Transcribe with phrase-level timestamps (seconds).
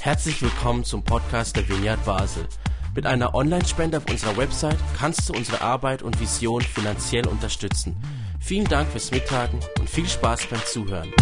[0.00, 2.46] Herzlich willkommen zum Podcast der Vineyard Basel.
[2.94, 7.96] Mit einer Online-Spende auf unserer Website kannst du unsere Arbeit und Vision finanziell unterstützen.
[8.40, 11.12] Vielen Dank fürs Mittagen und viel Spaß beim Zuhören.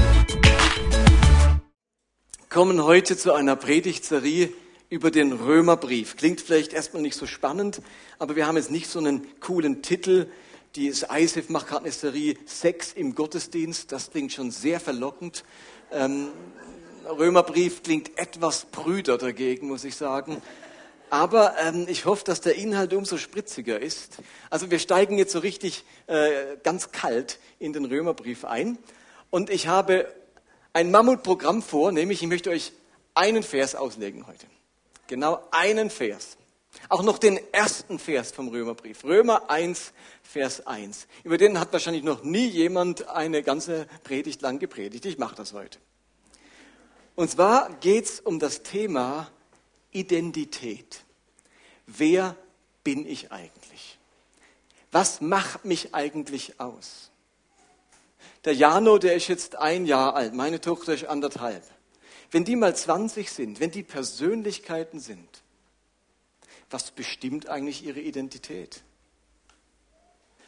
[2.49, 4.51] kommen heute zu einer Predigtserie
[4.91, 6.17] über den Römerbrief.
[6.17, 7.83] Klingt vielleicht erstmal nicht so spannend,
[8.19, 10.29] aber wir haben jetzt nicht so einen coolen Titel.
[10.77, 13.91] Die ISIF macht gerade eine Serie Sex im Gottesdienst.
[13.91, 15.45] Das klingt schon sehr verlockend.
[15.93, 16.29] Ähm,
[17.07, 20.41] Römerbrief klingt etwas brüder dagegen, muss ich sagen.
[21.11, 24.19] Aber ähm, ich hoffe, dass der Inhalt umso spritziger ist.
[24.51, 28.79] Also wir steigen jetzt so richtig äh, ganz kalt in den Römerbrief ein.
[29.31, 30.13] Und ich habe
[30.73, 32.73] ein Mammutprogramm vor, nämlich ich möchte euch
[33.15, 34.47] einen Vers auslegen heute.
[35.07, 36.37] Genau einen Vers.
[36.89, 39.05] Auch noch den ersten Vers vom Römerbrief.
[39.05, 39.93] Römer 1,
[40.23, 41.07] Vers 1.
[41.23, 45.05] Über den hat wahrscheinlich noch nie jemand eine ganze Predigt lang gepredigt.
[45.07, 45.79] Ich mache das heute.
[47.17, 49.31] Und zwar geht es um das Thema
[49.93, 51.05] Identität.
[51.87, 52.37] Wer
[52.83, 53.99] bin ich eigentlich?
[54.91, 57.11] Was macht mich eigentlich aus?
[58.45, 61.63] Der Jano, der ist jetzt ein Jahr alt, meine Tochter ist anderthalb.
[62.31, 65.43] Wenn die mal 20 sind, wenn die Persönlichkeiten sind,
[66.71, 68.83] was bestimmt eigentlich ihre Identität?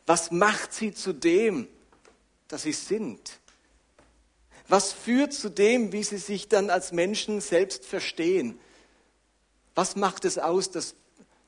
[0.07, 1.69] Was macht sie zu dem,
[2.49, 3.39] dass sie sind?
[4.69, 8.59] Was führt zu dem, wie sie sich dann als Menschen selbst verstehen?
[9.75, 10.97] Was macht es aus, dass,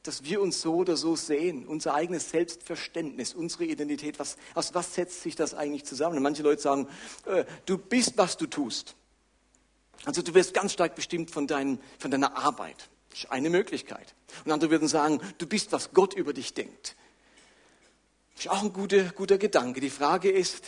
[0.02, 1.66] dass wir uns so oder so sehen?
[1.66, 6.18] Unser eigenes Selbstverständnis, unsere Identität, was, aus was setzt sich das eigentlich zusammen?
[6.18, 6.88] Und manche Leute sagen,
[7.26, 8.94] äh, du bist, was du tust.
[10.04, 12.88] Also du wirst ganz stark bestimmt von, dein, von deiner Arbeit.
[13.10, 14.14] Das ist eine Möglichkeit.
[14.44, 16.94] Und andere würden sagen, du bist, was Gott über dich denkt.
[18.36, 19.80] Das ist auch ein guter, guter Gedanke.
[19.80, 20.66] Die Frage ist,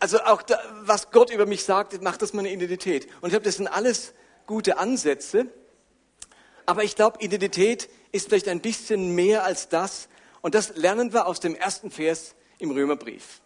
[0.00, 3.06] also auch da, was Gott über mich sagt, macht das meine Identität.
[3.20, 4.14] Und ich glaube, das sind alles
[4.46, 5.46] gute Ansätze.
[6.66, 10.08] Aber ich glaube, Identität ist vielleicht ein bisschen mehr als das.
[10.42, 13.40] Und das lernen wir aus dem ersten Vers im Römerbrief.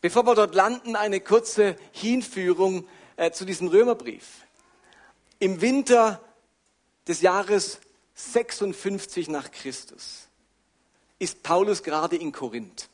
[0.00, 4.46] Bevor wir dort landen, eine kurze Hinführung äh, zu diesem Römerbrief.
[5.38, 6.20] Im Winter
[7.06, 7.80] des Jahres
[8.14, 10.28] 56 nach Christus
[11.18, 12.89] ist Paulus gerade in Korinth.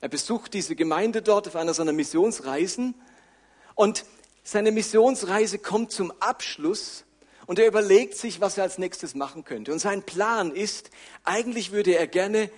[0.00, 2.94] Er besucht diese Gemeinde dort auf einer seiner Missionsreisen
[3.74, 4.04] und
[4.42, 7.04] seine Missionsreise kommt zum Abschluss
[7.46, 9.72] und er überlegt sich, was er als nächstes machen könnte.
[9.72, 10.90] Und sein Plan ist,
[11.24, 12.50] eigentlich würde er gerne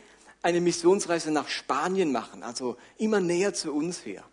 [0.42, 4.24] eine Missionsreise nach Spanien machen, also immer näher zu uns her.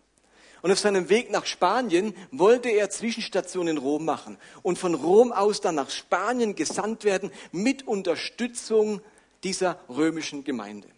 [0.62, 5.32] Und auf seinem Weg nach Spanien wollte er Zwischenstationen in Rom machen und von Rom
[5.32, 9.00] aus dann nach Spanien gesandt werden mit Unterstützung
[9.42, 10.88] dieser römischen Gemeinde.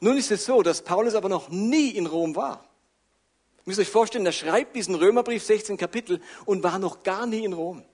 [0.00, 2.64] Nun ist es so, dass Paulus aber noch nie in Rom war.
[3.58, 7.44] Ihr müsst euch vorstellen, er schreibt diesen Römerbrief 16 Kapitel und war noch gar nie
[7.44, 7.84] in Rom.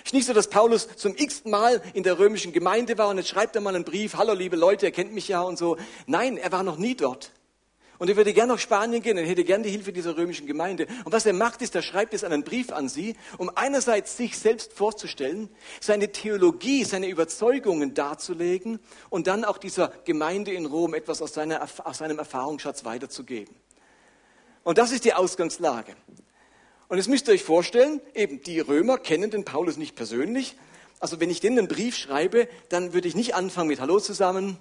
[0.00, 3.16] Es ist nicht so, dass Paulus zum x Mal in der römischen Gemeinde war und
[3.16, 5.76] jetzt schreibt er mal einen Brief, hallo liebe Leute, er kennt mich ja und so.
[6.06, 7.32] Nein, er war noch nie dort.
[7.98, 10.86] Und er würde gerne nach Spanien gehen, er hätte gerne die Hilfe dieser römischen Gemeinde.
[11.04, 14.38] Und was er macht, ist, er schreibt jetzt einen Brief an sie, um einerseits sich
[14.38, 15.48] selbst vorzustellen,
[15.80, 18.78] seine Theologie, seine Überzeugungen darzulegen
[19.10, 23.54] und dann auch dieser Gemeinde in Rom etwas aus, seiner, aus seinem Erfahrungsschatz weiterzugeben.
[24.62, 25.96] Und das ist die Ausgangslage.
[26.88, 30.56] Und jetzt müsst ihr euch vorstellen, eben die Römer kennen den Paulus nicht persönlich.
[31.00, 34.56] Also wenn ich denen einen Brief schreibe, dann würde ich nicht anfangen mit Hallo zusammen,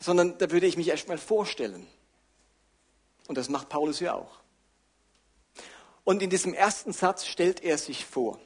[0.00, 1.86] sondern da würde ich mich erstmal vorstellen.
[3.28, 4.42] Und das macht Paulus ja auch.
[6.04, 8.40] Und in diesem ersten Satz stellt er sich vor.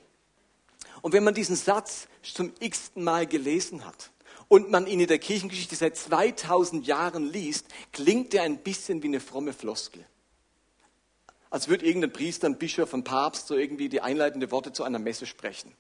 [1.02, 4.10] Und wenn man diesen Satz zum x-ten Mal gelesen hat
[4.48, 9.08] und man ihn in der Kirchengeschichte seit 2000 Jahren liest, klingt er ein bisschen wie
[9.08, 10.04] eine fromme Floskel.
[11.48, 14.98] Als würde irgendein Priester, ein Bischof, ein Papst so irgendwie die einleitende Worte zu einer
[14.98, 15.72] Messe sprechen.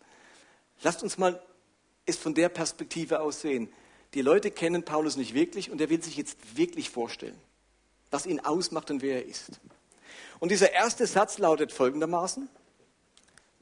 [0.82, 1.42] Lasst uns mal
[2.06, 3.68] es von der Perspektive aus sehen.
[4.14, 7.38] Die Leute kennen Paulus nicht wirklich und er will sich jetzt wirklich vorstellen
[8.10, 9.60] was ihn ausmacht und wer er ist.
[10.38, 12.48] Und dieser erste Satz lautet folgendermaßen,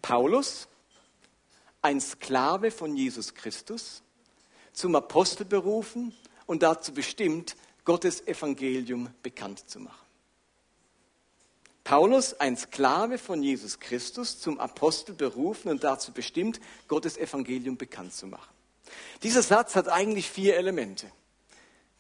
[0.03, 0.69] Paulus,
[1.83, 4.03] ein Sklave von Jesus Christus,
[4.73, 6.15] zum Apostel berufen
[6.47, 10.05] und dazu bestimmt, Gottes Evangelium bekannt zu machen.
[11.85, 16.59] Paulus, ein Sklave von Jesus Christus, zum Apostel berufen und dazu bestimmt,
[16.89, 18.53] Gottes Evangelium bekannt zu machen.
[19.23, 21.11] Dieser Satz hat eigentlich vier Elemente.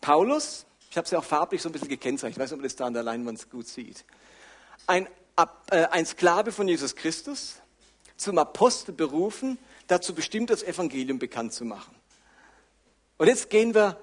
[0.00, 2.36] Paulus, ich habe ja auch farblich so ein bisschen gekennzeichnet.
[2.36, 4.04] Ich weiß nicht, ob man das da an der Leinwand gut sieht.
[4.86, 5.08] Ein,
[5.70, 7.56] äh, ein Sklave von Jesus Christus,
[8.16, 9.58] zum Apostel berufen,
[9.88, 11.96] dazu bestimmt, das Evangelium bekannt zu machen.
[13.18, 13.98] Und jetzt gehen wir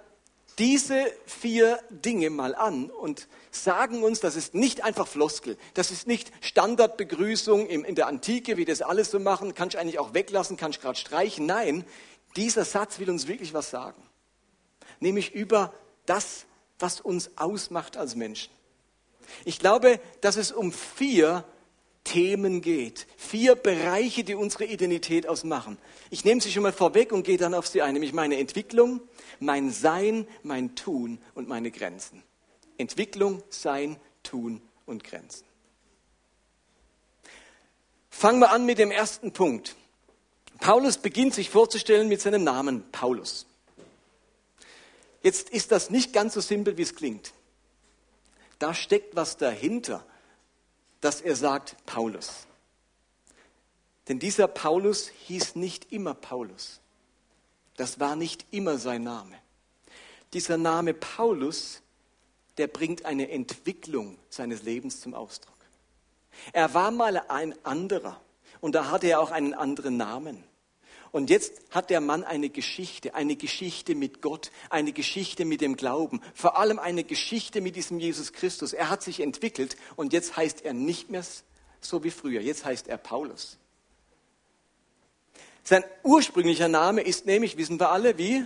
[0.60, 6.08] diese vier Dinge mal an und sagen uns, das ist nicht einfach Floskel, das ist
[6.08, 10.58] nicht Standardbegrüßung in der Antike, wie das alles so machen, kannst du eigentlich auch weglassen,
[10.58, 11.46] kannst du gerade streichen.
[11.46, 11.86] Nein,
[12.36, 14.04] dieser Satz will uns wirklich was sagen.
[15.00, 15.74] Nämlich über
[16.06, 16.48] das,
[16.82, 18.52] was uns ausmacht als Menschen.
[19.46, 21.46] Ich glaube, dass es um vier
[22.04, 23.08] Themen geht.
[23.16, 25.78] Vier Bereiche, die unsere Identität ausmachen.
[26.10, 29.02] Ich nehme sie schon mal vorweg und gehe dann auf sie ein, nämlich meine Entwicklung,
[29.40, 32.24] mein Sein, mein Tun und meine Grenzen.
[32.78, 35.46] Entwicklung, Sein, Tun und Grenzen.
[38.10, 39.76] Fangen wir an mit dem ersten Punkt.
[40.60, 43.46] Paulus beginnt sich vorzustellen mit seinem Namen Paulus.
[45.22, 47.34] Jetzt ist das nicht ganz so simpel, wie es klingt.
[48.60, 50.06] Da steckt was dahinter,
[51.00, 52.48] dass er sagt Paulus.
[54.08, 56.80] Denn dieser Paulus hieß nicht immer Paulus.
[57.78, 59.36] Das war nicht immer sein Name.
[60.34, 61.82] Dieser Name Paulus,
[62.58, 65.56] der bringt eine Entwicklung seines Lebens zum Ausdruck.
[66.54, 68.20] Er war mal ein anderer
[68.60, 70.44] und da hatte er auch einen anderen Namen.
[71.12, 75.76] Und jetzt hat der Mann eine Geschichte, eine Geschichte mit Gott, eine Geschichte mit dem
[75.76, 78.72] Glauben, vor allem eine Geschichte mit diesem Jesus Christus.
[78.72, 81.24] Er hat sich entwickelt und jetzt heißt er nicht mehr
[81.82, 83.58] so wie früher, jetzt heißt er Paulus.
[85.64, 88.46] Sein ursprünglicher Name ist nämlich, wissen wir alle, wie?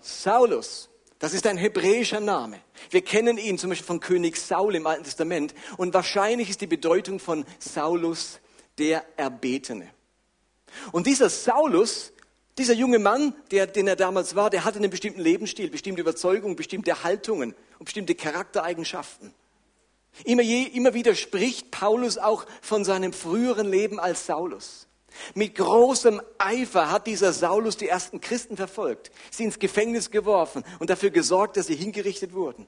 [0.00, 0.90] Saulus.
[1.18, 2.60] Das ist ein hebräischer Name.
[2.90, 6.66] Wir kennen ihn zum Beispiel von König Saul im Alten Testament und wahrscheinlich ist die
[6.66, 8.40] Bedeutung von Saulus
[8.78, 9.95] der Erbetene.
[10.92, 12.12] Und dieser Saulus,
[12.58, 16.56] dieser junge Mann, der, den er damals war, der hatte einen bestimmten Lebensstil, bestimmte Überzeugungen,
[16.56, 19.34] bestimmte Haltungen und bestimmte Charaktereigenschaften.
[20.24, 24.86] Immer, je, immer wieder spricht Paulus auch von seinem früheren Leben als Saulus.
[25.34, 30.90] Mit großem Eifer hat dieser Saulus die ersten Christen verfolgt, sie ins Gefängnis geworfen und
[30.90, 32.66] dafür gesorgt, dass sie hingerichtet wurden.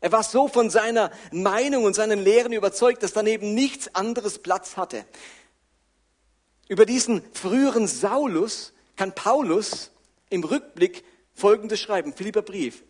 [0.00, 4.78] Er war so von seiner Meinung und seinen Lehren überzeugt, dass daneben nichts anderes Platz
[4.78, 5.04] hatte.
[6.70, 9.90] Über diesen früheren Saulus kann Paulus
[10.28, 11.02] im Rückblick
[11.34, 12.84] Folgendes schreiben, Philipper Brief.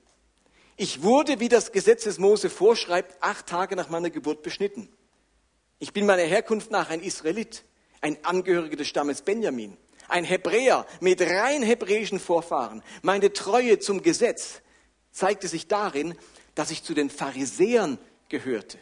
[0.76, 4.90] Ich wurde, wie das Gesetz des Mose vorschreibt, acht Tage nach meiner Geburt beschnitten.
[5.78, 7.64] Ich bin meiner Herkunft nach ein Israelit,
[8.02, 9.78] ein Angehöriger des Stammes Benjamin,
[10.08, 12.82] ein Hebräer mit rein hebräischen Vorfahren.
[13.00, 14.60] Meine Treue zum Gesetz
[15.10, 16.18] zeigte sich darin,
[16.54, 17.98] dass ich zu den Pharisäern
[18.28, 18.76] gehörte.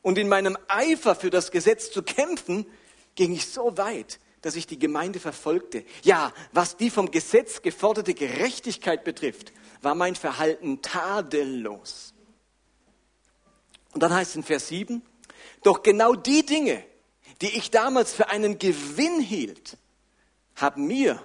[0.00, 2.64] Und in meinem Eifer für das Gesetz zu kämpfen,
[3.16, 5.84] ging ich so weit, dass ich die Gemeinde verfolgte.
[6.02, 9.52] Ja, was die vom Gesetz geforderte Gerechtigkeit betrifft,
[9.82, 12.14] war mein Verhalten tadellos.
[13.92, 15.02] Und dann heißt es in Vers 7,
[15.62, 16.84] doch genau die Dinge,
[17.40, 19.76] die ich damals für einen Gewinn hielt,
[20.54, 21.22] haben mir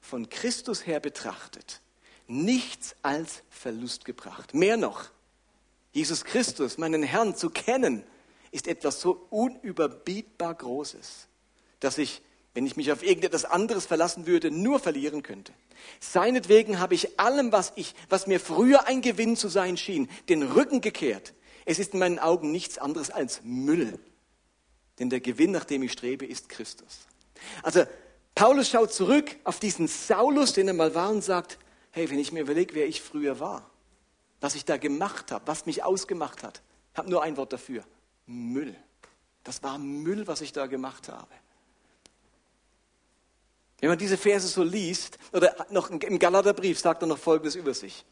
[0.00, 1.80] von Christus her betrachtet
[2.30, 4.54] nichts als Verlust gebracht.
[4.54, 5.06] Mehr noch,
[5.92, 8.04] Jesus Christus, meinen Herrn, zu kennen,
[8.52, 11.26] ist etwas so unüberbietbar Großes,
[11.80, 12.22] dass ich
[12.54, 15.52] wenn ich mich auf irgendetwas anderes verlassen würde, nur verlieren könnte.
[16.00, 20.42] Seinetwegen habe ich allem, was ich, was mir früher ein Gewinn zu sein schien, den
[20.42, 21.34] Rücken gekehrt.
[21.64, 23.98] Es ist in meinen Augen nichts anderes als Müll.
[24.98, 27.06] Denn der Gewinn, nach dem ich strebe, ist Christus.
[27.62, 27.84] Also,
[28.34, 31.58] Paulus schaut zurück auf diesen Saulus, den er mal war und sagt,
[31.92, 33.70] hey, wenn ich mir überlege, wer ich früher war,
[34.40, 36.62] was ich da gemacht habe, was mich ausgemacht hat,
[36.94, 37.84] habe nur ein Wort dafür.
[38.26, 38.74] Müll.
[39.44, 41.30] Das war Müll, was ich da gemacht habe.
[43.80, 47.74] Wenn man diese Verse so liest, oder noch im Galaterbrief sagt er noch Folgendes über
[47.74, 48.04] sich.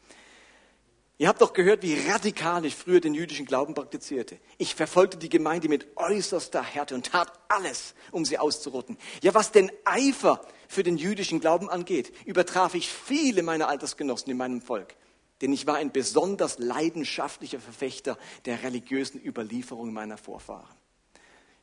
[1.21, 4.39] Ihr habt doch gehört, wie radikal ich früher den jüdischen Glauben praktizierte.
[4.57, 8.97] Ich verfolgte die Gemeinde mit äußerster Härte und tat alles, um sie auszurotten.
[9.21, 14.37] Ja, was den Eifer für den jüdischen Glauben angeht, übertraf ich viele meiner Altersgenossen in
[14.37, 14.95] meinem Volk.
[15.41, 20.77] Denn ich war ein besonders leidenschaftlicher Verfechter der religiösen Überlieferung meiner Vorfahren.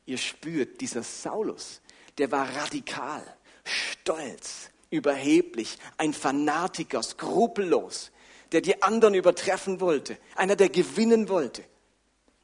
[0.05, 1.81] Ihr spürt, dieser Saulus,
[2.19, 3.23] der war radikal
[3.67, 8.11] stolz, überheblich, ein Fanatiker, skrupellos,
[8.51, 11.63] der die anderen übertreffen wollte, einer, der gewinnen wollte.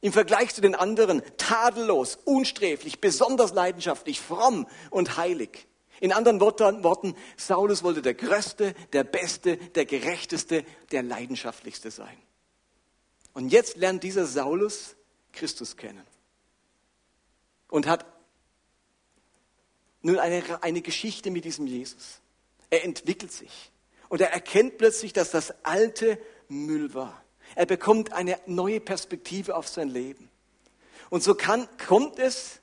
[0.00, 5.66] Im Vergleich zu den anderen tadellos, unsträflich, besonders leidenschaftlich, fromm und heilig.
[6.00, 12.18] In anderen Worten, Saulus wollte der Größte, der Beste, der Gerechteste, der Leidenschaftlichste sein.
[13.32, 14.94] Und jetzt lernt dieser Saulus
[15.32, 16.04] Christus kennen
[17.68, 18.06] und hat
[20.04, 22.20] nun eine, eine Geschichte mit diesem Jesus.
[22.70, 23.72] Er entwickelt sich
[24.08, 26.18] und er erkennt plötzlich, dass das alte
[26.48, 27.24] Müll war.
[27.54, 30.28] Er bekommt eine neue Perspektive auf sein Leben.
[31.10, 32.60] Und so kann, kommt es,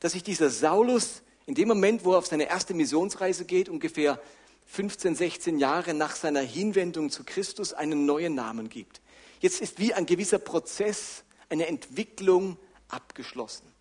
[0.00, 4.20] dass sich dieser Saulus in dem Moment, wo er auf seine erste Missionsreise geht, ungefähr
[4.66, 9.00] 15, 16 Jahre nach seiner Hinwendung zu Christus einen neuen Namen gibt.
[9.40, 13.72] Jetzt ist wie ein gewisser Prozess, eine Entwicklung abgeschlossen.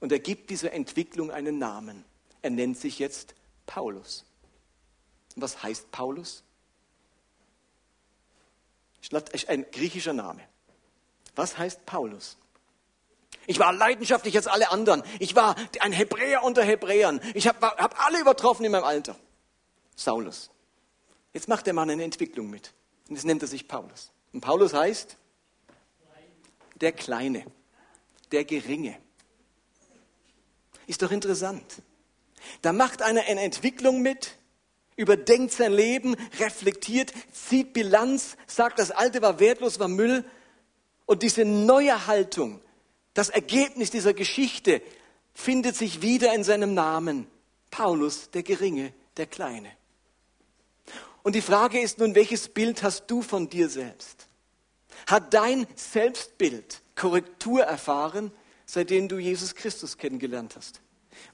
[0.00, 2.04] Und er gibt dieser Entwicklung einen Namen.
[2.42, 3.34] Er nennt sich jetzt
[3.66, 4.24] Paulus.
[5.36, 6.42] Was heißt Paulus?
[9.46, 10.42] Ein griechischer Name.
[11.34, 12.36] Was heißt Paulus?
[13.46, 15.02] Ich war leidenschaftlich als alle anderen.
[15.18, 17.20] Ich war ein Hebräer unter Hebräern.
[17.34, 19.16] Ich habe hab alle übertroffen in meinem Alter.
[19.96, 20.50] Saulus.
[21.32, 22.72] Jetzt macht der Mann eine Entwicklung mit.
[23.08, 24.12] Und jetzt nennt er sich Paulus.
[24.32, 25.16] Und Paulus heißt
[26.80, 27.46] der Kleine,
[28.30, 28.98] der Geringe.
[30.86, 31.82] Ist doch interessant.
[32.62, 34.36] Da macht einer eine Entwicklung mit,
[34.96, 40.24] überdenkt sein Leben, reflektiert, zieht Bilanz, sagt, das Alte war wertlos, war Müll.
[41.06, 42.60] Und diese neue Haltung,
[43.14, 44.82] das Ergebnis dieser Geschichte
[45.34, 47.26] findet sich wieder in seinem Namen.
[47.70, 49.70] Paulus, der Geringe, der Kleine.
[51.22, 54.26] Und die Frage ist nun, welches Bild hast du von dir selbst?
[55.06, 58.32] Hat dein Selbstbild Korrektur erfahren,
[58.66, 60.80] seitdem du Jesus Christus kennengelernt hast?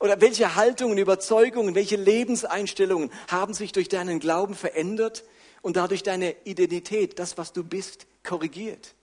[0.01, 5.25] Oder welche Haltungen, Überzeugungen, welche Lebenseinstellungen haben sich durch deinen Glauben verändert
[5.63, 8.95] und dadurch deine Identität, das, was du bist, korrigiert?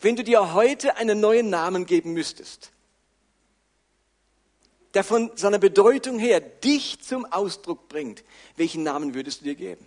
[0.00, 2.72] Wenn du dir heute einen neuen Namen geben müsstest,
[4.94, 8.24] der von seiner Bedeutung her dich zum Ausdruck bringt,
[8.56, 9.86] welchen Namen würdest du dir geben?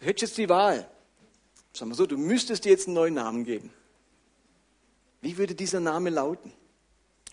[0.00, 0.88] Du hättest jetzt die Wahl.
[1.72, 3.72] Sagen wir so, du müsstest dir jetzt einen neuen Namen geben.
[5.26, 6.52] Wie würde dieser Name lauten?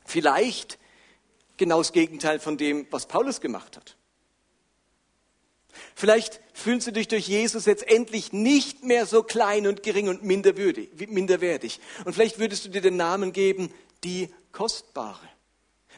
[0.03, 0.79] Vielleicht
[1.57, 3.97] genau das Gegenteil von dem, was Paulus gemacht hat.
[5.93, 10.23] Vielleicht fühlst du dich durch Jesus jetzt endlich nicht mehr so klein und gering und
[10.23, 11.79] minderwertig.
[12.03, 13.71] Und vielleicht würdest du dir den Namen geben,
[14.03, 15.29] die Kostbare.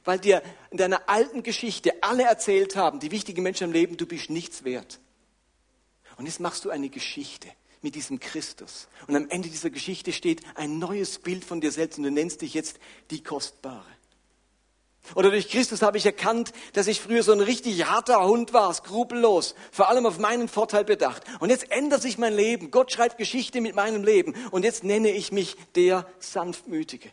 [0.03, 4.05] Weil dir in deiner alten Geschichte alle erzählt haben, die wichtigen Menschen im Leben, du
[4.05, 4.99] bist nichts wert.
[6.17, 7.47] Und jetzt machst du eine Geschichte
[7.85, 8.87] mit diesem Christus.
[9.05, 12.41] Und am Ende dieser Geschichte steht ein neues Bild von dir selbst und du nennst
[12.41, 12.79] dich jetzt
[13.11, 13.85] die Kostbare.
[15.13, 18.73] Oder durch Christus habe ich erkannt, dass ich früher so ein richtig harter Hund war,
[18.73, 21.21] skrupellos, vor allem auf meinen Vorteil bedacht.
[21.39, 22.71] Und jetzt ändert sich mein Leben.
[22.71, 24.33] Gott schreibt Geschichte mit meinem Leben.
[24.49, 27.11] Und jetzt nenne ich mich der Sanftmütige.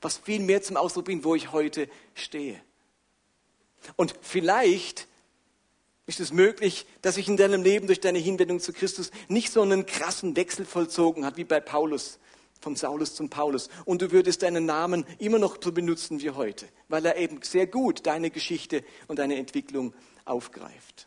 [0.00, 2.58] Was viel mehr zum Ausdruck bringt, wo ich heute stehe.
[3.96, 5.08] Und vielleicht
[6.10, 9.62] ist es möglich, dass sich in deinem Leben durch deine Hinwendung zu Christus nicht so
[9.62, 12.18] einen krassen Wechsel vollzogen hat wie bei Paulus,
[12.60, 13.70] von Saulus zum Paulus.
[13.84, 17.68] Und du würdest deinen Namen immer noch so benutzen wie heute, weil er eben sehr
[17.68, 21.06] gut deine Geschichte und deine Entwicklung aufgreift.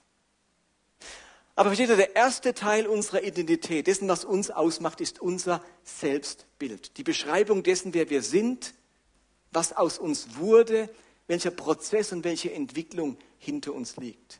[1.55, 6.97] Aber versteht ihr, der erste Teil unserer Identität, dessen, was uns ausmacht, ist unser Selbstbild.
[6.97, 8.73] Die Beschreibung dessen, wer wir sind,
[9.51, 10.89] was aus uns wurde,
[11.27, 14.39] welcher Prozess und welche Entwicklung hinter uns liegt.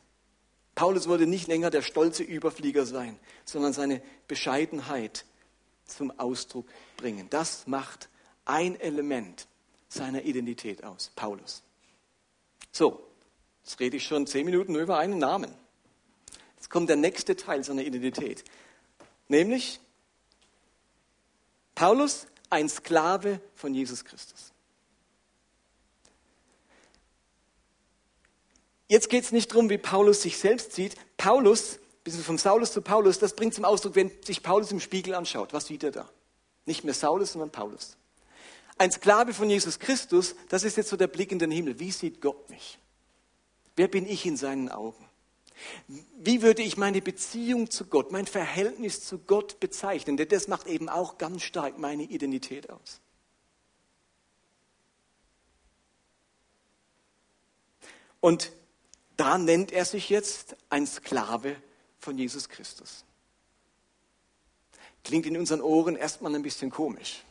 [0.74, 5.24] Paulus wollte nicht länger der stolze Überflieger sein, sondern seine Bescheidenheit
[5.86, 6.66] zum Ausdruck
[6.96, 7.28] bringen.
[7.30, 8.08] Das macht
[8.44, 9.46] ein Element
[9.88, 11.62] seiner Identität aus, Paulus.
[12.72, 13.06] So,
[13.62, 15.54] jetzt rede ich schon zehn Minuten über einen Namen.
[16.56, 18.42] Jetzt kommt der nächste Teil seiner Identität,
[19.28, 19.80] nämlich
[21.74, 24.53] Paulus, ein Sklave von Jesus Christus.
[28.88, 30.94] Jetzt geht es nicht darum, wie Paulus sich selbst sieht.
[31.16, 35.14] Paulus bisschen von Saulus zu Paulus, das bringt zum Ausdruck, wenn sich Paulus im Spiegel
[35.14, 35.52] anschaut.
[35.52, 36.10] Was sieht er da?
[36.66, 37.96] Nicht mehr Saulus, sondern Paulus.
[38.76, 41.80] Ein Sklave von Jesus Christus, das ist jetzt so der Blick in den Himmel.
[41.80, 42.78] Wie sieht Gott mich?
[43.76, 45.08] Wer bin ich in seinen Augen?
[46.18, 50.16] Wie würde ich meine Beziehung zu Gott, mein Verhältnis zu Gott bezeichnen?
[50.16, 53.00] Denn das macht eben auch ganz stark meine Identität aus.
[58.20, 58.52] Und
[59.16, 61.56] da nennt er sich jetzt ein Sklave
[61.98, 63.04] von Jesus Christus.
[65.04, 67.24] Klingt in unseren Ohren erstmal ein bisschen komisch.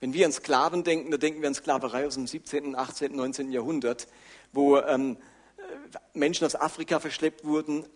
[0.00, 3.52] Wenn wir an Sklaven denken, da denken wir an Sklaverei aus dem 17., 18., 19.
[3.52, 4.08] Jahrhundert,
[4.52, 5.16] wo ähm,
[6.14, 7.86] Menschen aus Afrika verschleppt wurden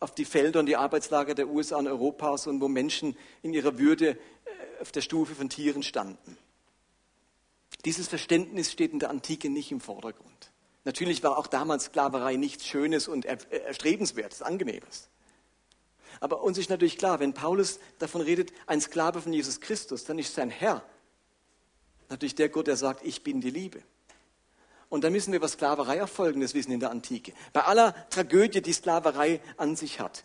[0.00, 3.78] auf die Felder und die Arbeitslager der USA und Europas und wo Menschen in ihrer
[3.78, 4.16] Würde äh,
[4.80, 6.36] auf der Stufe von Tieren standen.
[7.84, 10.52] Dieses Verständnis steht in der Antike nicht im Vordergrund.
[10.88, 15.10] Natürlich war auch damals Sklaverei nichts Schönes und Erstrebenswertes, Angenehmes.
[16.18, 20.18] Aber uns ist natürlich klar, wenn Paulus davon redet, ein Sklave von Jesus Christus, dann
[20.18, 20.82] ist sein Herr
[22.08, 23.82] natürlich der Gott, der sagt, ich bin die Liebe.
[24.88, 27.34] Und dann müssen wir über Sklaverei auch Folgendes wissen in der Antike.
[27.52, 30.24] Bei aller Tragödie, die Sklaverei an sich hat,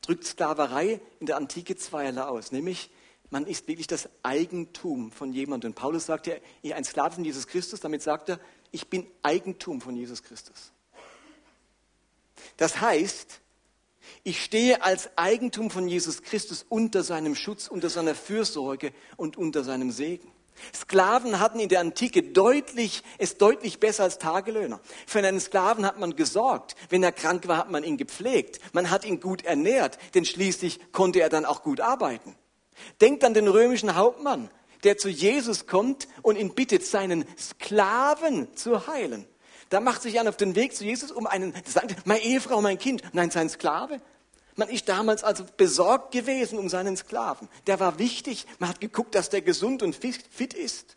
[0.00, 2.50] drückt Sklaverei in der Antike zweierlei aus.
[2.50, 2.88] Nämlich,
[3.28, 5.72] man ist wirklich das Eigentum von jemandem.
[5.72, 6.36] Und Paulus sagt ja,
[6.74, 8.40] ein Sklave von Jesus Christus, damit sagt er,
[8.72, 10.72] ich bin Eigentum von Jesus Christus.
[12.56, 13.40] Das heißt,
[14.24, 19.64] ich stehe als Eigentum von Jesus Christus unter seinem Schutz, unter seiner Fürsorge und unter
[19.64, 20.30] seinem Segen.
[20.74, 24.80] Sklaven hatten in der Antike deutlich, es deutlich besser als Tagelöhner.
[25.06, 26.74] Für einen Sklaven hat man gesorgt.
[26.88, 28.60] Wenn er krank war, hat man ihn gepflegt.
[28.72, 32.34] Man hat ihn gut ernährt, denn schließlich konnte er dann auch gut arbeiten.
[33.00, 34.50] Denkt an den römischen Hauptmann,
[34.84, 39.26] der zu Jesus kommt und ihn bittet, seinen Sklaven zu heilen.
[39.70, 42.78] Da macht sich einer auf den Weg zu Jesus, um einen, sagt, meine Ehefrau, mein
[42.78, 44.00] Kind, nein, sein Sklave.
[44.56, 47.48] Man ist damals also besorgt gewesen um seinen Sklaven.
[47.66, 48.46] Der war wichtig.
[48.58, 50.96] Man hat geguckt, dass der gesund und fit ist.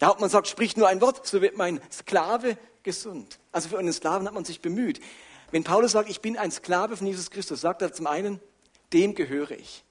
[0.00, 3.38] Der Hauptmann sagt, sprich nur ein Wort, so wird mein Sklave gesund.
[3.52, 5.00] Also für einen Sklaven hat man sich bemüht.
[5.50, 8.40] Wenn Paulus sagt, ich bin ein Sklave von Jesus Christus, sagt er zum einen,
[8.92, 9.84] dem gehöre ich.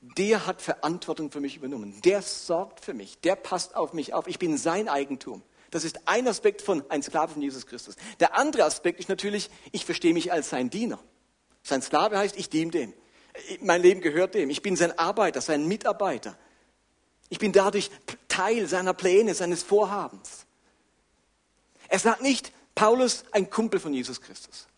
[0.00, 2.00] Der hat Verantwortung für mich übernommen.
[2.02, 3.18] Der sorgt für mich.
[3.20, 4.26] Der passt auf mich auf.
[4.26, 5.42] Ich bin sein Eigentum.
[5.70, 7.96] Das ist ein Aspekt von ein Sklave von Jesus Christus.
[8.20, 10.98] Der andere Aspekt ist natürlich, ich verstehe mich als sein Diener.
[11.62, 12.94] Sein Sklave heißt, ich diene dem.
[13.60, 14.50] Mein Leben gehört dem.
[14.50, 16.38] Ich bin sein Arbeiter, sein Mitarbeiter.
[17.28, 17.90] Ich bin dadurch
[18.28, 20.46] Teil seiner Pläne, seines Vorhabens.
[21.88, 24.68] Er sagt nicht, Paulus, ein Kumpel von Jesus Christus.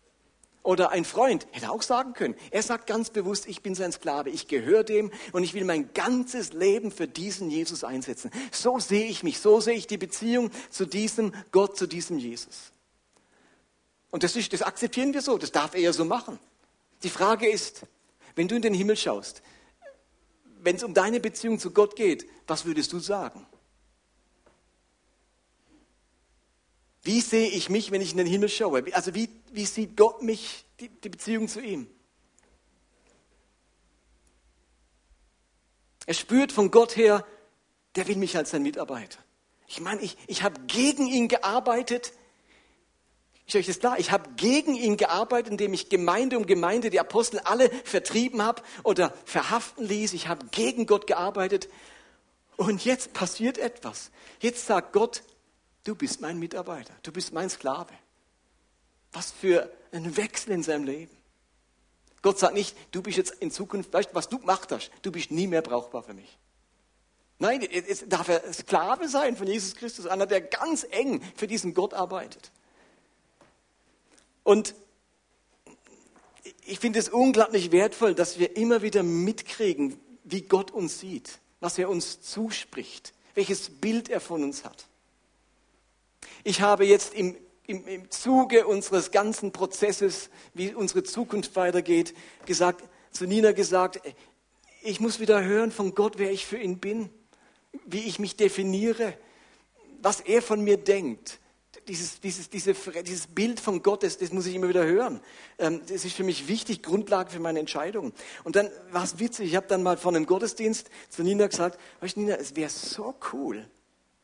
[0.69, 2.35] Oder ein Freund, hätte auch sagen können.
[2.51, 5.91] Er sagt ganz bewusst, ich bin sein Sklave, ich gehöre dem und ich will mein
[5.95, 8.29] ganzes Leben für diesen Jesus einsetzen.
[8.51, 12.71] So sehe ich mich, so sehe ich die Beziehung zu diesem Gott, zu diesem Jesus.
[14.11, 16.37] Und das, ist, das akzeptieren wir so, das darf er ja so machen.
[17.01, 17.81] Die Frage ist,
[18.35, 19.41] wenn du in den Himmel schaust,
[20.59, 23.43] wenn es um deine Beziehung zu Gott geht, was würdest du sagen?
[27.09, 28.83] Wie sehe ich mich, wenn ich in den Himmel schaue?
[28.93, 31.87] Also wie, wie sieht Gott mich, die, die Beziehung zu ihm?
[36.05, 37.25] Er spürt von Gott her,
[37.95, 39.17] der will mich als sein Mitarbeiter.
[39.67, 42.13] Ich meine, ich, ich habe gegen ihn gearbeitet.
[43.47, 43.97] Ist euch das klar?
[43.97, 48.61] Ich habe gegen ihn gearbeitet, indem ich Gemeinde um Gemeinde, die Apostel alle vertrieben habe
[48.83, 50.13] oder verhaften ließ.
[50.13, 51.69] Ich habe gegen Gott gearbeitet.
[52.55, 54.11] Und jetzt passiert etwas.
[54.41, 55.23] Jetzt sagt Gott,
[55.89, 57.91] du bist mein Mitarbeiter, du bist mein Sklave.
[59.11, 61.17] Was für ein Wechsel in seinem Leben.
[62.21, 65.31] Gott sagt nicht, du bist jetzt in Zukunft, weißt was du gemacht hast, du bist
[65.31, 66.37] nie mehr brauchbar für mich.
[67.39, 71.73] Nein, es darf er Sklave sein von Jesus Christus, einer, der ganz eng für diesen
[71.73, 72.51] Gott arbeitet.
[74.43, 74.75] Und
[76.65, 81.79] ich finde es unglaublich wertvoll, dass wir immer wieder mitkriegen, wie Gott uns sieht, was
[81.79, 84.88] er uns zuspricht, welches Bild er von uns hat.
[86.43, 87.35] Ich habe jetzt im,
[87.67, 92.13] im, im Zuge unseres ganzen Prozesses, wie unsere Zukunft weitergeht,
[92.45, 94.01] gesagt, zu Nina gesagt,
[94.81, 97.09] ich muss wieder hören von Gott, wer ich für ihn bin,
[97.85, 99.13] wie ich mich definiere,
[100.01, 101.39] was er von mir denkt.
[101.87, 102.73] Dieses, dieses, diese,
[103.03, 105.21] dieses Bild von Gott, das, das muss ich immer wieder hören.
[105.57, 108.13] Ähm, das ist für mich wichtig, Grundlage für meine Entscheidungen.
[108.43, 111.79] Und dann war es witzig, ich habe dann mal von einem Gottesdienst zu Nina gesagt,
[112.01, 113.67] weißt du Nina, es wäre so cool,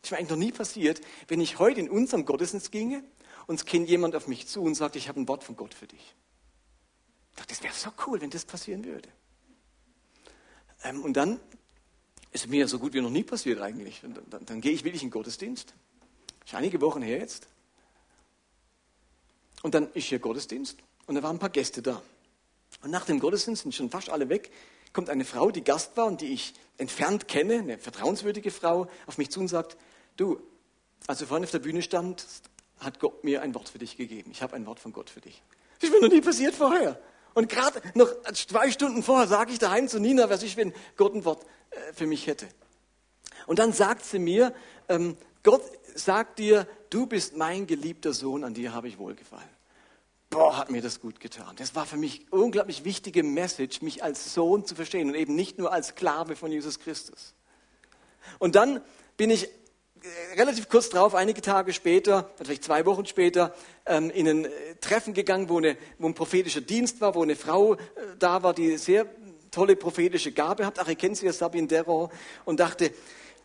[0.05, 3.03] das ist mir eigentlich noch nie passiert, wenn ich heute in unserem Gottesdienst ginge
[3.47, 5.73] und es käme jemand auf mich zu und sagt, ich habe ein Wort von Gott
[5.73, 6.13] für dich.
[7.31, 9.09] Ich dachte, das wäre so cool, wenn das passieren würde.
[10.83, 11.39] Ähm, und dann
[12.31, 14.01] ist mir so gut wie noch nie passiert eigentlich.
[14.01, 15.73] Dann, dann, dann gehe ich wirklich in den Gottesdienst.
[16.45, 17.47] Ist einige Wochen her jetzt.
[19.63, 21.99] Und dann ist hier Gottesdienst und da waren ein paar Gäste da.
[22.83, 24.51] Und nach dem Gottesdienst sind schon fast alle weg,
[24.93, 29.17] kommt eine Frau, die Gast war und die ich entfernt kenne, eine vertrauenswürdige Frau, auf
[29.17, 29.77] mich zu und sagt,
[30.17, 30.41] du,
[31.07, 32.49] als du vorhin auf der Bühne standst,
[32.79, 34.31] hat Gott mir ein Wort für dich gegeben.
[34.31, 35.41] Ich habe ein Wort von Gott für dich.
[35.79, 36.99] Das ist mir noch nie passiert vorher.
[37.33, 41.13] Und gerade noch zwei Stunden vorher sage ich daheim zu Nina, was ich, wenn Gott
[41.13, 42.47] ein Wort äh, für mich hätte.
[43.45, 44.53] Und dann sagt sie mir,
[44.87, 49.49] ähm, Gott sagt dir, du bist mein geliebter Sohn, an dir habe ich wohlgefallen.
[50.29, 51.55] Boah, hat mir das gut getan.
[51.57, 55.59] Das war für mich unglaublich wichtige Message, mich als Sohn zu verstehen und eben nicht
[55.59, 57.33] nur als Sklave von Jesus Christus.
[58.39, 58.81] Und dann
[59.17, 59.49] bin ich
[60.35, 63.53] relativ kurz drauf, einige Tage später, vielleicht zwei Wochen später,
[63.85, 64.49] ähm, in ein äh,
[64.81, 67.77] Treffen gegangen, wo, eine, wo ein prophetischer Dienst war, wo eine Frau äh,
[68.19, 69.05] da war, die sehr
[69.51, 70.79] tolle prophetische Gabe hat.
[70.79, 72.11] Ach, ihr kennt sie ja, Sabine Derro.
[72.43, 72.91] Und dachte,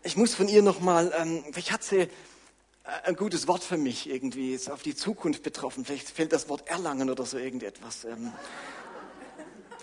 [0.03, 2.09] ich muss von ihr nochmal, ähm, vielleicht hat sie
[3.05, 5.85] ein gutes Wort für mich irgendwie, ist auf die Zukunft betroffen.
[5.85, 8.05] Vielleicht fällt das Wort Erlangen oder so irgendetwas.
[8.05, 8.33] Ähm,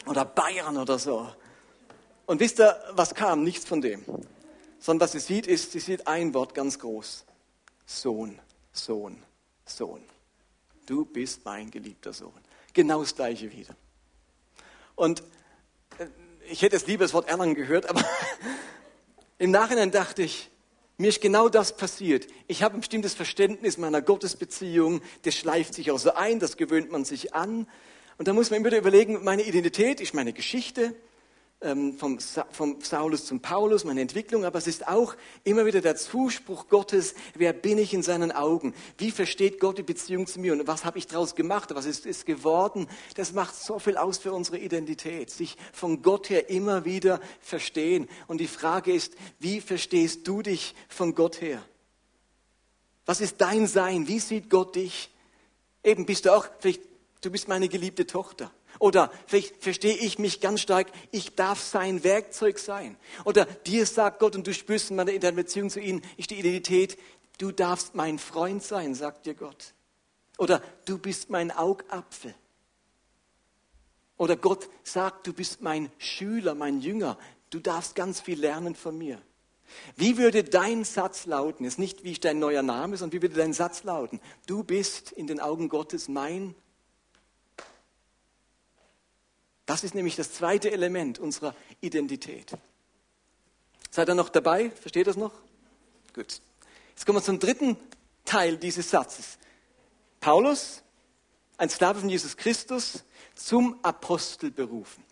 [0.06, 1.28] oder Bayern oder so.
[2.26, 3.44] Und wisst ihr, was kam?
[3.44, 4.04] Nichts von dem
[4.88, 7.26] sondern was sie sieht, ist, sie sieht ein Wort ganz groß.
[7.86, 8.40] Sohn,
[8.72, 9.22] Sohn,
[9.66, 10.02] Sohn.
[10.86, 12.32] Du bist mein geliebter Sohn.
[12.72, 13.76] Genau das gleiche wieder.
[14.96, 15.24] Und
[16.00, 16.06] äh,
[16.50, 18.02] ich hätte es lieber das Wort Erlangen gehört, aber
[19.40, 20.50] im Nachhinein dachte ich,
[20.96, 22.26] Mir ist genau das passiert.
[22.48, 25.02] Ich habe ein bestimmtes Verständnis meiner Gottesbeziehung.
[25.24, 27.68] Das schleift sich auch so ein, das gewöhnt man sich an.
[28.18, 30.96] Und da muss man immer wieder überlegen, meine Identität ist meine Geschichte,
[31.62, 35.96] ähm, vom, vom Saulus zum Paulus, meine Entwicklung, aber es ist auch immer wieder der
[35.96, 38.76] Zuspruch Gottes, wer bin ich in seinen Augen?
[38.98, 41.74] Wie versteht Gott die Beziehung zu mir und was habe ich daraus gemacht?
[41.74, 42.88] Was ist, ist geworden?
[43.16, 48.08] Das macht so viel aus für unsere Identität, sich von Gott her immer wieder verstehen.
[48.28, 51.64] Und die Frage ist, wie verstehst du dich von Gott her?
[53.08, 54.08] Was ist dein Sein?
[54.08, 55.10] Wie sieht Gott dich?
[55.84, 56.82] Eben bist du auch, vielleicht,
[57.22, 58.52] du bist meine geliebte Tochter.
[58.80, 62.98] Oder vielleicht verstehe ich mich ganz stark, ich darf sein Werkzeug sein.
[63.26, 66.98] Oder dir sagt Gott und du spürst in der Beziehung zu ihm, ist die Identität,
[67.38, 69.74] du darfst mein Freund sein, sagt dir Gott.
[70.38, 72.36] Oder du bist mein Augapfel.
[74.18, 77.18] Oder Gott sagt, du bist mein Schüler, mein Jünger,
[77.50, 79.22] du darfst ganz viel lernen von mir.
[79.96, 81.66] Wie würde dein Satz lauten?
[81.66, 84.20] Ist nicht, wie ist dein neuer Name, sondern wie würde dein Satz lauten?
[84.46, 86.56] Du bist in den Augen Gottes mein
[89.68, 92.54] das ist nämlich das zweite Element unserer Identität.
[93.92, 94.72] Seid ihr noch dabei?
[94.72, 95.34] Versteht das noch?
[96.14, 96.42] Gut.
[96.92, 97.78] Jetzt kommen wir zum dritten
[98.26, 99.38] Teil dieses Satzes.
[100.22, 100.82] Paulus,
[101.58, 103.04] ein Sklave von Jesus Christus,
[103.36, 105.04] zum Apostel berufen.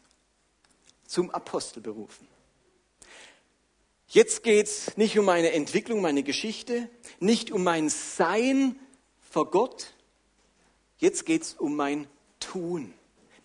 [1.05, 2.27] Zum Apostel berufen.
[4.07, 6.89] Jetzt geht es nicht um meine Entwicklung, meine Geschichte,
[7.19, 8.79] nicht um mein Sein
[9.19, 9.93] vor Gott.
[10.97, 12.07] Jetzt geht es um mein
[12.39, 12.93] Tun.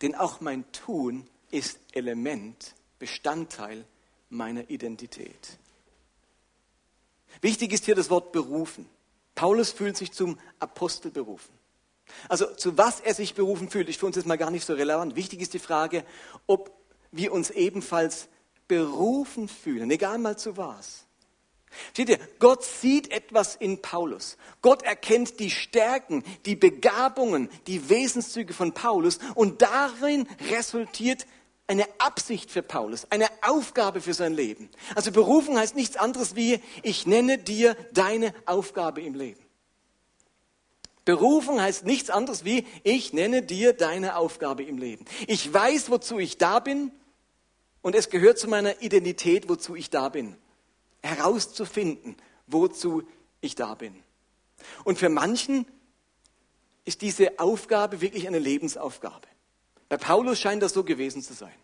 [0.02, 3.84] Denn auch mein Tun ist Element, Bestandteil
[4.28, 5.58] meiner Identität.
[7.40, 8.88] Wichtig ist hier das Wort berufen.
[9.34, 11.52] Paulus fühlt sich zum Apostel berufen.
[12.28, 14.74] Also zu was er sich berufen fühlt, ist für uns jetzt mal gar nicht so
[14.74, 15.16] relevant.
[15.16, 16.04] Wichtig ist die Frage,
[16.46, 16.72] ob
[17.12, 18.28] wir uns ebenfalls
[18.68, 21.06] berufen fühlen, egal mal zu was.
[21.96, 24.36] Seht ihr, Gott sieht etwas in Paulus.
[24.62, 31.26] Gott erkennt die Stärken, die Begabungen, die Wesenszüge von Paulus und darin resultiert
[31.66, 34.68] eine Absicht für Paulus, eine Aufgabe für sein Leben.
[34.96, 39.40] Also Berufung heißt nichts anderes wie, ich nenne dir deine Aufgabe im Leben.
[41.04, 45.04] Berufung heißt nichts anderes wie, ich nenne dir deine Aufgabe im Leben.
[45.28, 46.90] Ich weiß, wozu ich da bin
[47.82, 50.36] und es gehört zu meiner Identität, wozu ich da bin
[51.02, 53.02] herauszufinden, wozu
[53.40, 53.94] ich da bin.
[54.84, 55.66] Und für manchen
[56.84, 59.28] ist diese Aufgabe wirklich eine Lebensaufgabe.
[59.88, 61.54] Bei Paulus scheint das so gewesen zu sein.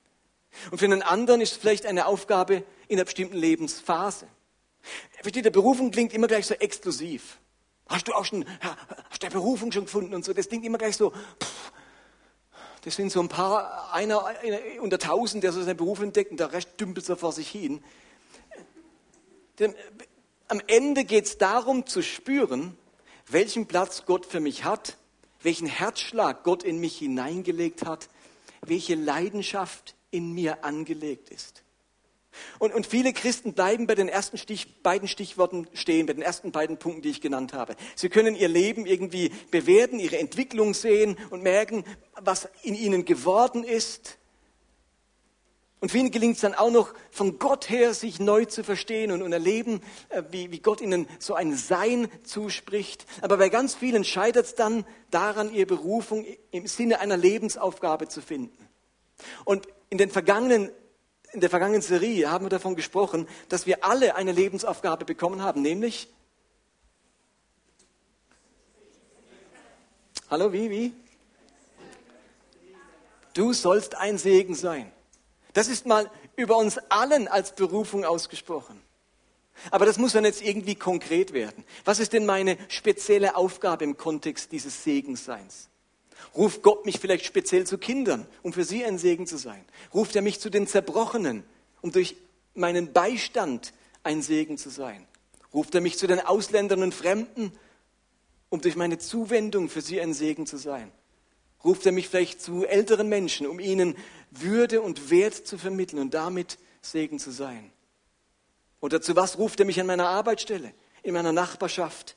[0.71, 4.27] Und für einen anderen ist es vielleicht eine Aufgabe in einer bestimmten Lebensphase.
[5.21, 7.39] Versteht, der Berufung klingt immer gleich so exklusiv.
[7.89, 8.45] Hast du auch schon,
[9.11, 10.33] hast du Berufung schon gefunden und so?
[10.33, 11.73] Das klingt immer gleich so, pff,
[12.83, 16.41] das sind so ein paar, einer, einer unter tausend, der so seinen Beruf entdeckt und
[16.41, 17.83] der Rest dümpelt so vor sich hin.
[19.59, 19.75] Denn
[20.49, 22.77] am Ende geht es darum zu spüren,
[23.27, 24.97] welchen Platz Gott für mich hat,
[25.43, 28.09] welchen Herzschlag Gott in mich hineingelegt hat,
[28.65, 31.63] welche Leidenschaft in mir angelegt ist.
[32.59, 36.53] Und, und viele Christen bleiben bei den ersten Stich, beiden Stichworten stehen, bei den ersten
[36.53, 37.77] beiden Punkten, die ich genannt habe.
[37.95, 41.85] Sie können ihr Leben irgendwie bewerten, ihre Entwicklung sehen und merken,
[42.21, 44.19] was in ihnen geworden ist.
[45.81, 49.23] Und vielen gelingt es dann auch noch, von Gott her sich neu zu verstehen und,
[49.23, 53.05] und erleben, äh, wie, wie Gott ihnen so ein Sein zuspricht.
[53.21, 58.23] Aber bei ganz vielen scheitert es dann daran, ihre Berufung im Sinne einer Lebensaufgabe zu
[58.23, 58.69] finden.
[59.45, 60.71] Und in, den vergangenen,
[61.33, 65.61] in der vergangenen Serie haben wir davon gesprochen, dass wir alle eine Lebensaufgabe bekommen haben,
[65.61, 66.09] nämlich
[70.29, 70.93] Hallo, wie, wie?
[73.33, 74.91] Du sollst ein Segen sein.
[75.57, 78.79] Das ist mal über uns allen als Berufung ausgesprochen.
[79.71, 81.65] Aber das muss dann jetzt irgendwie konkret werden.
[81.87, 85.71] Was ist denn meine spezielle Aufgabe im Kontext dieses Segensseins?
[86.37, 89.65] Ruft Gott mich vielleicht speziell zu Kindern, um für sie ein Segen zu sein?
[89.95, 91.43] Ruft er mich zu den Zerbrochenen,
[91.81, 92.17] um durch
[92.53, 95.09] meinen Beistand ein Segen zu sein?
[95.55, 97.51] Ruft er mich zu den Ausländern und Fremden,
[98.51, 100.93] um durch meine Zuwendung für sie ein Segen zu sein?
[101.65, 103.97] Ruft er mich vielleicht zu älteren Menschen, um ihnen
[104.31, 107.73] würde und Wert zu vermitteln und damit Segen zu sein?
[108.81, 112.17] Oder zu was ruft er mich an meiner Arbeitsstelle, in meiner Nachbarschaft,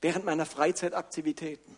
[0.00, 1.76] während meiner Freizeitaktivitäten?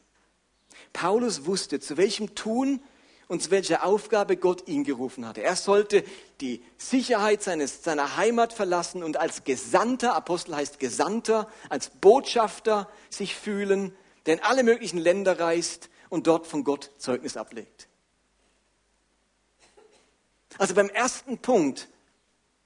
[0.92, 2.80] Paulus wusste, zu welchem Tun
[3.28, 5.42] und zu welcher Aufgabe Gott ihn gerufen hatte.
[5.42, 6.04] Er sollte
[6.40, 13.34] die Sicherheit seines, seiner Heimat verlassen und als Gesandter, Apostel heißt Gesandter, als Botschafter sich
[13.34, 13.94] fühlen,
[14.26, 17.88] der in alle möglichen Länder reist und dort von Gott Zeugnis ablegt.
[20.58, 21.88] Also beim ersten Punkt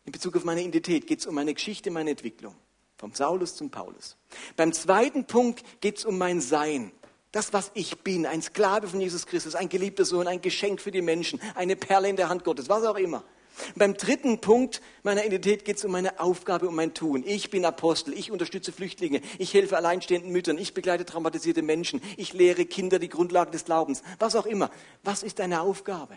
[0.05, 2.57] in Bezug auf meine Identität geht es um meine Geschichte, meine Entwicklung.
[2.97, 4.17] Vom Saulus zum Paulus.
[4.57, 6.91] Beim zweiten Punkt geht es um mein Sein.
[7.31, 10.91] Das, was ich bin, ein Sklave von Jesus Christus, ein geliebter Sohn, ein Geschenk für
[10.91, 13.23] die Menschen, eine Perle in der Hand Gottes, was auch immer.
[13.69, 17.25] Und beim dritten Punkt meiner Identität geht es um meine Aufgabe, um mein Tun.
[17.27, 22.33] Ich bin Apostel, ich unterstütze Flüchtlinge, ich helfe alleinstehenden Müttern, ich begleite traumatisierte Menschen, ich
[22.33, 24.71] lehre Kinder die Grundlagen des Glaubens, was auch immer.
[25.03, 26.17] Was ist deine Aufgabe?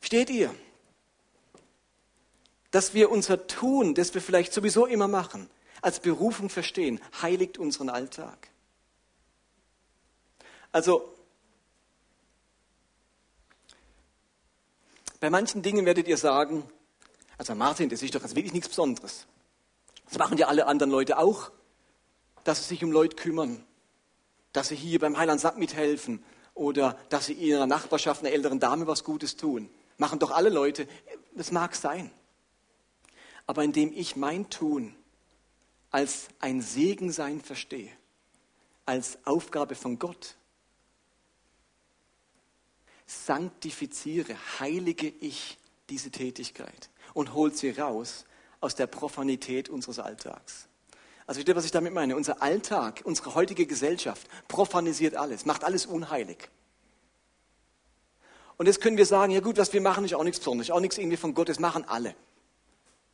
[0.00, 0.54] Steht ihr,
[2.70, 5.48] dass wir unser Tun, das wir vielleicht sowieso immer machen,
[5.80, 8.48] als Berufung verstehen, heiligt unseren Alltag?
[10.72, 11.13] Also
[15.24, 16.64] Bei manchen Dingen werdet ihr sagen,
[17.38, 19.26] also Martin, das ist doch jetzt wirklich nichts Besonderes.
[20.04, 21.50] Das machen ja alle anderen Leute auch,
[22.44, 23.64] dass sie sich um Leute kümmern,
[24.52, 28.86] dass sie hier beim Heiland Sack mithelfen oder dass sie ihrer Nachbarschaft, einer älteren Dame
[28.86, 29.70] was Gutes tun.
[29.96, 30.86] Machen doch alle Leute.
[31.34, 32.10] Das mag sein.
[33.46, 34.94] Aber indem ich mein Tun
[35.90, 37.92] als ein Segensein verstehe,
[38.84, 40.36] als Aufgabe von Gott,
[43.06, 45.58] sanktifiziere, heilige ich
[45.90, 48.24] diese Tätigkeit und hol sie raus
[48.60, 50.68] aus der Profanität unseres Alltags.
[51.26, 52.16] Also ihr, was ich damit meine?
[52.16, 56.50] Unser Alltag, unsere heutige Gesellschaft profanisiert alles, macht alles unheilig.
[58.56, 60.80] Und jetzt können wir sagen, ja gut, was wir machen, ist auch nichts Besonderes, auch
[60.80, 62.14] nichts irgendwie von Gott, das machen alle.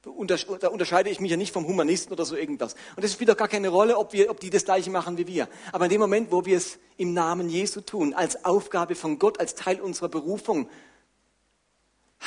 [0.03, 2.75] Da unterscheide ich mich ja nicht vom Humanisten oder so irgendwas.
[2.97, 5.27] Und es spielt auch gar keine Rolle, ob, wir, ob die das Gleiche machen wie
[5.27, 5.47] wir.
[5.73, 9.39] Aber in dem Moment, wo wir es im Namen Jesu tun, als Aufgabe von Gott,
[9.39, 10.71] als Teil unserer Berufung,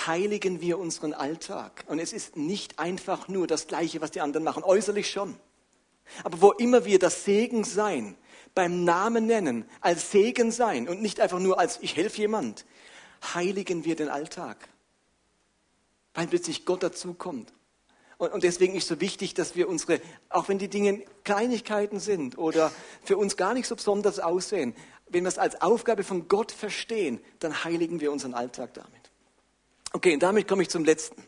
[0.06, 1.84] heiligen wir unseren Alltag.
[1.88, 5.36] Und es ist nicht einfach nur das Gleiche, was die anderen machen, äußerlich schon.
[6.24, 8.16] Aber wo immer wir das Segen sein,
[8.54, 12.66] beim Namen nennen, als Segen sein und nicht einfach nur als ich helfe jemand,
[13.34, 14.70] heiligen wir den Alltag.
[16.14, 17.52] Weil plötzlich Gott dazukommt
[18.32, 22.38] und, deswegen ist es so wichtig, dass wir unsere, auch wenn die Dinge Kleinigkeiten sind
[22.38, 22.72] oder
[23.04, 24.76] für uns gar nicht so besonders aussehen,
[25.10, 29.12] wenn wir es als Aufgabe von Gott verstehen, dann heiligen wir unseren Alltag damit.
[29.94, 31.24] Okay, und damit komme ich zum letzten.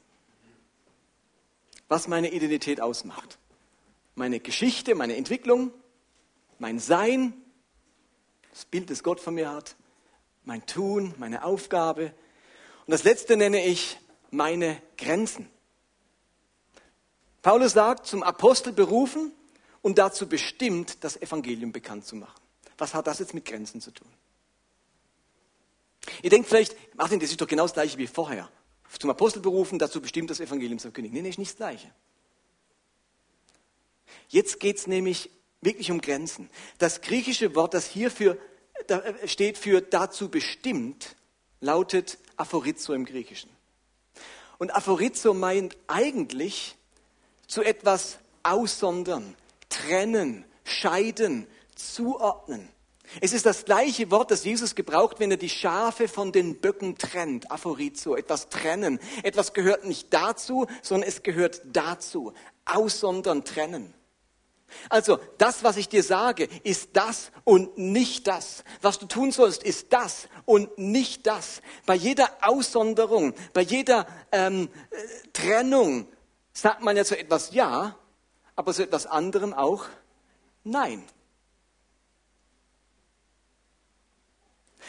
[1.88, 3.38] Was meine Identität ausmacht.
[4.16, 5.72] Meine Geschichte, meine Entwicklung,
[6.58, 7.34] mein Sein,
[8.52, 9.76] das Bild, das Gott von mir hat,
[10.46, 12.14] mein Tun, meine Aufgabe.
[12.86, 14.00] Und das letzte nenne ich
[14.32, 15.50] meine Grenzen.
[17.46, 19.32] Paulus sagt, zum Apostel berufen
[19.84, 22.42] und dazu bestimmt, das Evangelium bekannt zu machen.
[22.80, 24.08] Was hat das jetzt mit Grenzen zu tun?
[26.24, 28.50] Ihr denkt vielleicht, Martin, das ist doch genau das gleiche wie vorher.
[28.98, 31.14] Zum Apostel berufen, dazu bestimmt, das Evangelium zu verkündigen.
[31.14, 31.92] Nee, nee, ist nicht das gleiche.
[34.30, 35.30] Jetzt geht es nämlich
[35.62, 36.50] wirklich um Grenzen.
[36.80, 38.40] Das griechische Wort, das hier für,
[38.88, 41.16] da äh, steht für dazu bestimmt,
[41.62, 43.52] lautet Aphorizo im Griechischen.
[44.58, 46.76] Und Aphorizo meint eigentlich
[47.48, 49.36] zu etwas aussondern,
[49.70, 52.70] trennen, scheiden, zuordnen.
[53.22, 56.98] Es ist das gleiche Wort, das Jesus gebraucht, wenn er die Schafe von den Böcken
[56.98, 57.52] trennt.
[57.52, 59.00] Aphorizo, etwas trennen.
[59.24, 62.34] Etwas gehört nicht dazu, sondern es gehört dazu.
[62.66, 63.94] Aussondern, trennen.
[64.90, 68.64] Also, das, was ich dir sage, ist das und nicht das.
[68.82, 71.62] Was du tun sollst, ist das und nicht das.
[71.86, 76.08] Bei jeder Aussonderung, bei jeder ähm, äh, Trennung
[76.56, 77.96] sagt man ja zu etwas Ja,
[78.56, 79.86] aber zu etwas anderem auch
[80.66, 81.04] Nein.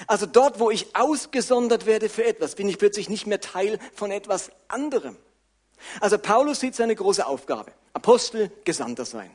[0.07, 4.11] Also dort, wo ich ausgesondert werde für etwas, bin ich plötzlich nicht mehr Teil von
[4.11, 5.17] etwas anderem.
[6.01, 9.31] Also Paulus sieht seine große Aufgabe, Apostel, Gesandter sein.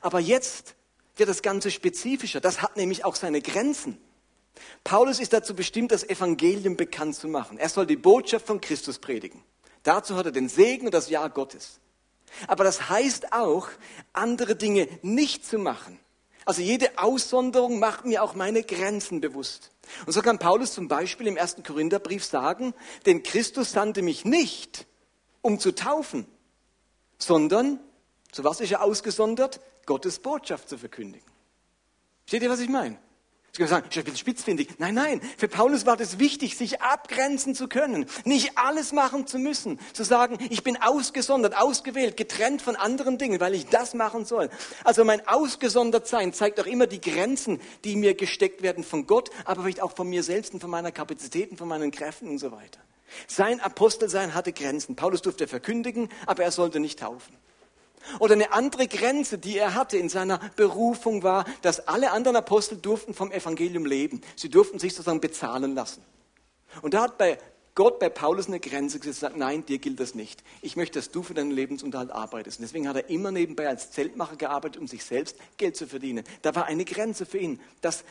[0.00, 0.74] Aber jetzt
[1.16, 2.40] wird das Ganze spezifischer.
[2.40, 3.98] Das hat nämlich auch seine Grenzen.
[4.82, 7.58] Paulus ist dazu bestimmt, das Evangelium bekannt zu machen.
[7.58, 9.42] Er soll die Botschaft von Christus predigen.
[9.82, 11.80] Dazu hat er den Segen und das Ja Gottes.
[12.46, 13.68] Aber das heißt auch,
[14.12, 15.98] andere Dinge nicht zu machen.
[16.44, 19.70] Also jede Aussonderung macht mir auch meine Grenzen bewusst.
[20.06, 22.74] Und so kann Paulus zum Beispiel im ersten Korintherbrief sagen,
[23.06, 24.86] denn Christus sandte mich nicht,
[25.42, 26.26] um zu taufen,
[27.18, 27.80] sondern,
[28.32, 29.60] zu was ist er ausgesondert?
[29.86, 31.26] Gottes Botschaft zu verkündigen.
[32.26, 32.98] Steht ihr, was ich meine?
[33.52, 34.68] Sie können sagen, ich bin spitzfindig.
[34.78, 35.20] Nein, nein.
[35.36, 38.06] Für Paulus war das wichtig, sich abgrenzen zu können.
[38.24, 39.80] Nicht alles machen zu müssen.
[39.92, 44.50] Zu sagen, ich bin ausgesondert, ausgewählt, getrennt von anderen Dingen, weil ich das machen soll.
[44.84, 49.62] Also mein Ausgesondertsein zeigt auch immer die Grenzen, die mir gesteckt werden von Gott, aber
[49.62, 52.80] vielleicht auch von mir selbst und von meiner Kapazitäten, von meinen Kräften und so weiter.
[53.26, 54.94] Sein Apostelsein hatte Grenzen.
[54.94, 57.34] Paulus durfte verkündigen, aber er sollte nicht taufen.
[58.18, 62.78] Oder eine andere Grenze, die er hatte in seiner Berufung war, dass alle anderen Apostel
[62.78, 64.20] durften vom Evangelium leben.
[64.36, 66.02] Sie durften sich sozusagen bezahlen lassen.
[66.82, 67.38] Und da hat bei
[67.74, 70.42] Gott bei Paulus eine Grenze gesetzt und sagt, nein, dir gilt das nicht.
[70.60, 72.58] Ich möchte, dass du für deinen Lebensunterhalt arbeitest.
[72.58, 76.24] Und deswegen hat er immer nebenbei als Zeltmacher gearbeitet, um sich selbst Geld zu verdienen.
[76.42, 77.60] Da war eine Grenze für ihn.
[77.80, 78.04] Das,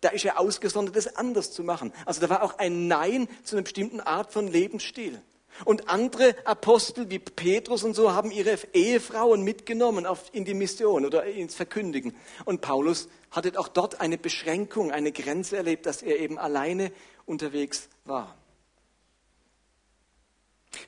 [0.00, 1.92] da ist er ausgesondert, das anders zu machen.
[2.06, 5.20] Also da war auch ein Nein zu einer bestimmten Art von Lebensstil.
[5.64, 11.06] Und andere Apostel wie Petrus und so haben ihre Ehefrauen mitgenommen auf, in die Mission
[11.06, 12.16] oder ins Verkündigen.
[12.44, 16.90] Und Paulus hatte auch dort eine Beschränkung, eine Grenze erlebt, dass er eben alleine
[17.26, 18.36] unterwegs war.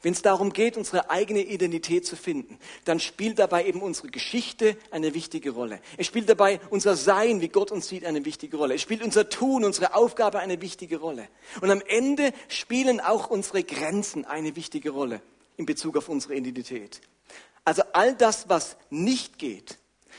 [0.02, 4.76] Wenn es darum geht, unsere eigene Identität zu finden, dann spielt dabei eben unsere Geschichte
[4.90, 5.80] eine wichtige Rolle.
[5.96, 8.74] Es spielt dabei unser Sein, wie Gott uns sieht, eine wichtige Rolle.
[8.74, 11.28] Es spielt unser Tun, unsere Aufgabe eine wichtige Rolle.
[11.60, 15.20] Und am Ende spielen auch unsere Grenzen eine wichtige Rolle
[15.56, 17.00] in Bezug auf unsere Identität.
[17.64, 19.78] Also all das, was nicht geht,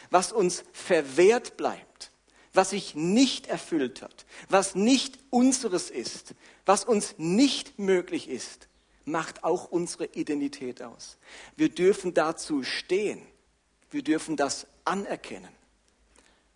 [0.10, 2.12] was uns verwehrt bleibt,
[2.54, 6.34] was sich nicht erfüllt hat, was nicht unseres ist,
[6.66, 8.68] was uns nicht möglich ist,
[9.08, 11.18] macht auch unsere Identität aus.
[11.56, 13.22] Wir dürfen dazu stehen.
[13.90, 15.50] Wir dürfen das anerkennen.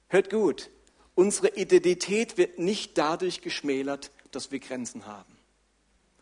[0.09, 0.69] Hört gut,
[1.15, 5.37] unsere Identität wird nicht dadurch geschmälert, dass wir Grenzen haben.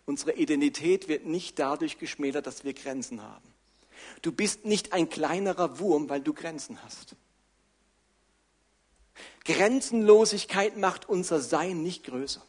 [0.05, 3.53] Unsere Identität wird nicht dadurch geschmälert, dass wir Grenzen haben.
[4.21, 7.15] Du bist nicht ein kleinerer Wurm, weil du Grenzen hast.
[9.45, 12.43] Grenzenlosigkeit macht unser Sein nicht größer,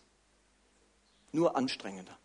[1.33, 2.20] nur anstrengender.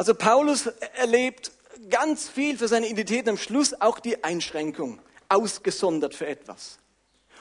[0.00, 1.52] Also Paulus erlebt
[1.90, 6.78] ganz viel für seine Identität, am Schluss auch die Einschränkung, ausgesondert für etwas.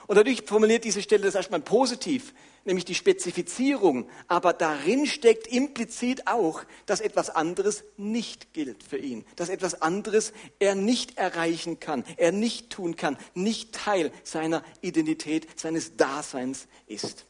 [0.08, 2.34] Und dadurch formuliert diese Stelle das erstmal positiv,
[2.66, 4.10] nämlich die Spezifizierung.
[4.28, 10.34] Aber darin steckt implizit auch, dass etwas anderes nicht gilt für ihn, dass etwas anderes
[10.60, 17.24] er nicht erreichen kann, er nicht tun kann, nicht Teil seiner Identität, seines Daseins ist.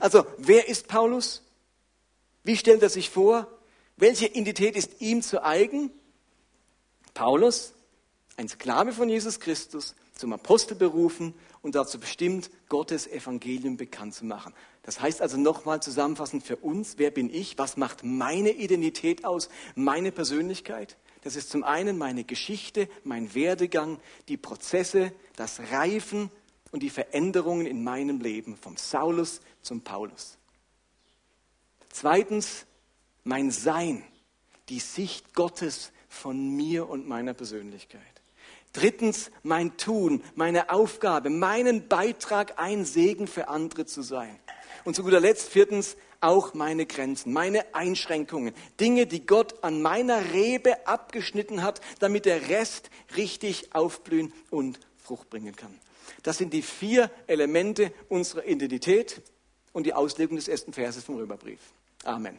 [0.00, 1.44] Also, wer ist Paulus?
[2.42, 3.46] Wie stellt er sich vor?
[4.02, 5.92] Welche Identität ist ihm zu eigen?
[7.14, 7.72] Paulus,
[8.36, 14.24] ein Sklave von Jesus Christus, zum Apostel berufen und dazu bestimmt, Gottes Evangelium bekannt zu
[14.24, 14.54] machen.
[14.82, 17.58] Das heißt also nochmal zusammenfassend für uns, wer bin ich?
[17.58, 19.48] Was macht meine Identität aus?
[19.76, 20.96] Meine Persönlichkeit?
[21.20, 26.28] Das ist zum einen meine Geschichte, mein Werdegang, die Prozesse, das Reifen
[26.72, 30.38] und die Veränderungen in meinem Leben vom Saulus zum Paulus.
[31.90, 32.66] Zweitens
[33.24, 34.04] mein Sein,
[34.68, 38.00] die Sicht Gottes von mir und meiner Persönlichkeit.
[38.72, 44.38] Drittens, mein Tun, meine Aufgabe, meinen Beitrag, ein Segen für andere zu sein.
[44.84, 50.32] Und zu guter Letzt, viertens, auch meine Grenzen, meine Einschränkungen, Dinge, die Gott an meiner
[50.32, 55.78] Rebe abgeschnitten hat, damit der Rest richtig aufblühen und Frucht bringen kann.
[56.22, 59.20] Das sind die vier Elemente unserer Identität
[59.72, 61.60] und die Auslegung des ersten Verses vom Römerbrief.
[62.04, 62.38] Amen.